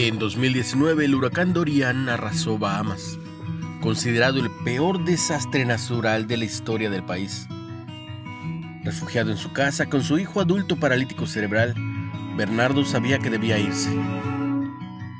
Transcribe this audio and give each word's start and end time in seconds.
En 0.00 0.20
2019 0.20 1.06
el 1.06 1.14
huracán 1.16 1.52
Dorian 1.52 2.08
arrasó 2.08 2.56
Bahamas, 2.56 3.18
considerado 3.80 4.38
el 4.38 4.48
peor 4.64 5.04
desastre 5.04 5.64
natural 5.64 6.28
de 6.28 6.36
la 6.36 6.44
historia 6.44 6.88
del 6.88 7.02
país. 7.02 7.48
Refugiado 8.84 9.32
en 9.32 9.36
su 9.36 9.52
casa 9.52 9.86
con 9.86 10.04
su 10.04 10.16
hijo 10.16 10.40
adulto 10.40 10.76
paralítico 10.76 11.26
cerebral, 11.26 11.74
Bernardo 12.36 12.84
sabía 12.84 13.18
que 13.18 13.28
debía 13.28 13.58
irse. 13.58 13.90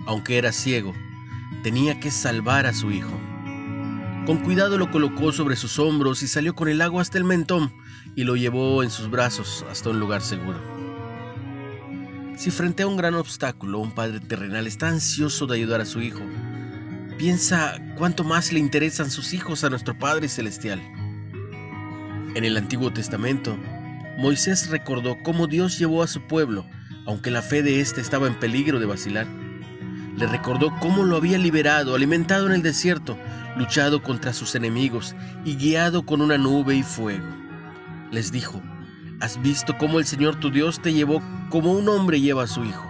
Aunque 0.06 0.38
era 0.38 0.52
ciego, 0.52 0.94
tenía 1.64 1.98
que 1.98 2.12
salvar 2.12 2.64
a 2.64 2.72
su 2.72 2.92
hijo. 2.92 3.18
Con 4.26 4.36
cuidado 4.44 4.78
lo 4.78 4.92
colocó 4.92 5.32
sobre 5.32 5.56
sus 5.56 5.80
hombros 5.80 6.22
y 6.22 6.28
salió 6.28 6.54
con 6.54 6.68
el 6.68 6.82
agua 6.82 7.02
hasta 7.02 7.18
el 7.18 7.24
mentón 7.24 7.72
y 8.14 8.22
lo 8.22 8.36
llevó 8.36 8.84
en 8.84 8.90
sus 8.90 9.10
brazos 9.10 9.66
hasta 9.68 9.90
un 9.90 9.98
lugar 9.98 10.22
seguro. 10.22 10.60
Si 12.38 12.52
frente 12.52 12.84
a 12.84 12.86
un 12.86 12.96
gran 12.96 13.14
obstáculo 13.14 13.80
un 13.80 13.90
padre 13.90 14.20
terrenal 14.20 14.68
está 14.68 14.88
ansioso 14.88 15.48
de 15.48 15.56
ayudar 15.56 15.80
a 15.80 15.84
su 15.84 16.00
hijo, 16.00 16.20
piensa 17.18 17.74
cuánto 17.96 18.22
más 18.22 18.52
le 18.52 18.60
interesan 18.60 19.10
sus 19.10 19.34
hijos 19.34 19.64
a 19.64 19.70
nuestro 19.70 19.98
Padre 19.98 20.28
Celestial. 20.28 20.80
En 22.36 22.44
el 22.44 22.56
Antiguo 22.56 22.92
Testamento, 22.92 23.58
Moisés 24.18 24.70
recordó 24.70 25.16
cómo 25.24 25.48
Dios 25.48 25.80
llevó 25.80 26.04
a 26.04 26.06
su 26.06 26.20
pueblo, 26.28 26.64
aunque 27.06 27.32
la 27.32 27.42
fe 27.42 27.64
de 27.64 27.80
éste 27.80 28.00
estaba 28.00 28.28
en 28.28 28.38
peligro 28.38 28.78
de 28.78 28.86
vacilar. 28.86 29.26
Le 30.16 30.28
recordó 30.28 30.72
cómo 30.78 31.02
lo 31.02 31.16
había 31.16 31.38
liberado, 31.38 31.96
alimentado 31.96 32.46
en 32.46 32.52
el 32.52 32.62
desierto, 32.62 33.18
luchado 33.56 34.00
contra 34.00 34.32
sus 34.32 34.54
enemigos 34.54 35.16
y 35.44 35.56
guiado 35.56 36.06
con 36.06 36.20
una 36.20 36.38
nube 36.38 36.76
y 36.76 36.84
fuego. 36.84 37.26
Les 38.12 38.30
dijo, 38.30 38.62
¿has 39.20 39.40
visto 39.42 39.76
cómo 39.78 39.98
el 39.98 40.06
Señor 40.06 40.40
tu 40.40 40.50
Dios 40.50 40.80
te 40.80 40.92
llevó 40.92 41.22
como 41.50 41.72
un 41.72 41.88
hombre 41.88 42.20
lleva 42.20 42.44
a 42.44 42.48
su 42.48 42.64
hijo? 42.64 42.86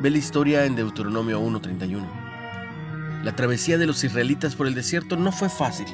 Ve 0.00 0.10
la 0.10 0.18
historia 0.18 0.64
en 0.64 0.76
Deuteronomio 0.76 1.40
1.31. 1.40 3.22
La 3.22 3.34
travesía 3.36 3.78
de 3.78 3.86
los 3.86 4.04
israelitas 4.04 4.54
por 4.54 4.66
el 4.66 4.74
desierto 4.74 5.16
no 5.16 5.32
fue 5.32 5.48
fácil. 5.48 5.86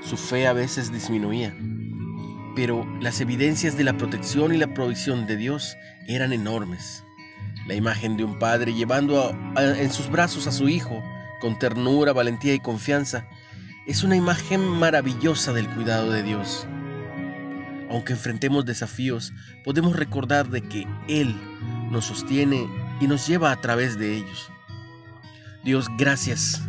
Su 0.00 0.16
fe 0.16 0.46
a 0.46 0.52
veces 0.52 0.92
disminuía 0.92 1.54
pero 2.56 2.86
las 3.00 3.20
evidencias 3.20 3.76
de 3.76 3.84
la 3.84 3.96
protección 3.96 4.52
y 4.52 4.56
la 4.56 4.72
provisión 4.72 5.26
de 5.26 5.36
Dios 5.36 5.76
eran 6.08 6.32
enormes. 6.32 7.04
La 7.66 7.74
imagen 7.74 8.16
de 8.16 8.24
un 8.24 8.38
padre 8.38 8.72
llevando 8.72 9.36
en 9.56 9.92
sus 9.92 10.10
brazos 10.10 10.46
a 10.46 10.52
su 10.52 10.68
hijo 10.68 11.04
con 11.40 11.58
ternura, 11.58 12.14
valentía 12.14 12.54
y 12.54 12.60
confianza 12.60 13.28
es 13.86 14.02
una 14.02 14.16
imagen 14.16 14.66
maravillosa 14.66 15.52
del 15.52 15.68
cuidado 15.68 16.10
de 16.10 16.22
Dios. 16.22 16.66
Aunque 17.90 18.12
enfrentemos 18.12 18.64
desafíos, 18.64 19.32
podemos 19.64 19.96
recordar 19.96 20.48
de 20.48 20.62
que 20.62 20.86
Él 21.08 21.34
nos 21.90 22.06
sostiene 22.06 22.68
y 23.00 23.06
nos 23.06 23.26
lleva 23.26 23.52
a 23.52 23.60
través 23.60 23.98
de 23.98 24.16
ellos. 24.16 24.50
Dios, 25.64 25.86
gracias. 25.98 26.62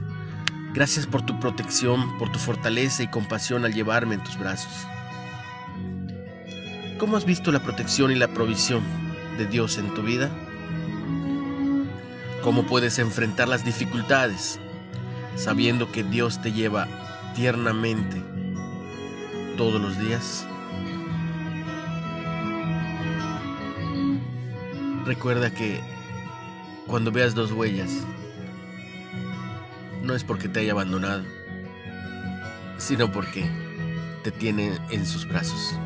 Gracias 0.73 1.07
por 1.07 1.23
tu 1.23 1.39
protección, 1.39 2.17
por 2.17 2.31
tu 2.31 2.39
fortaleza 2.39 3.03
y 3.03 3.07
compasión 3.07 3.65
al 3.65 3.73
llevarme 3.73 4.15
en 4.15 4.23
tus 4.23 4.37
brazos. 4.37 4.87
¿Cómo 6.99 7.17
has 7.17 7.25
visto 7.25 7.51
la 7.51 7.61
protección 7.61 8.11
y 8.11 8.15
la 8.15 8.27
provisión 8.27 8.83
de 9.37 9.45
Dios 9.45 9.77
en 9.77 9.93
tu 9.93 10.01
vida? 10.01 10.29
¿Cómo 12.43 12.63
puedes 12.63 12.97
enfrentar 12.99 13.47
las 13.47 13.63
dificultades 13.63 14.59
sabiendo 15.35 15.91
que 15.91 16.03
Dios 16.03 16.41
te 16.41 16.51
lleva 16.51 16.87
tiernamente 17.35 18.23
todos 19.57 19.81
los 19.81 19.99
días? 19.99 20.47
Recuerda 25.07 25.49
que 25.49 25.79
cuando 26.85 27.13
veas 27.13 27.33
dos 27.33 27.53
huellas, 27.53 28.05
no 30.03 30.13
es 30.13 30.21
porque 30.21 30.49
te 30.49 30.59
haya 30.59 30.73
abandonado, 30.73 31.23
sino 32.77 33.09
porque 33.09 33.49
te 34.25 34.31
tiene 34.31 34.77
en 34.89 35.05
sus 35.05 35.25
brazos. 35.25 35.79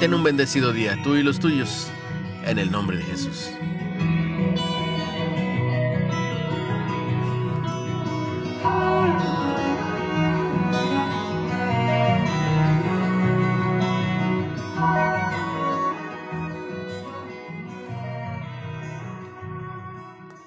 Ten 0.00 0.14
un 0.14 0.24
bendecido 0.24 0.72
día, 0.72 0.98
tú 1.04 1.16
y 1.16 1.22
los 1.22 1.38
tuyos, 1.38 1.88
en 2.46 2.58
el 2.58 2.70
nombre 2.70 2.96
de 2.96 3.02
Jesús. 3.02 3.50